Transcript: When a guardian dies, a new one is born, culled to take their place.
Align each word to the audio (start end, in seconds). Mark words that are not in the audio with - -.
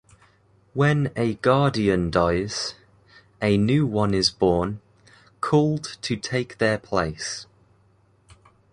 When 0.73 1.11
a 1.15 1.35
guardian 1.35 2.09
dies, 2.09 2.73
a 3.39 3.55
new 3.55 3.85
one 3.85 4.15
is 4.15 4.31
born, 4.31 4.81
culled 5.41 5.99
to 6.01 6.15
take 6.17 6.57
their 6.57 6.79
place. 6.79 7.45